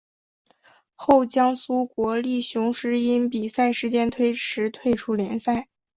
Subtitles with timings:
[0.95, 5.67] 后江苏国立雄狮因比赛时间推迟退出联赛。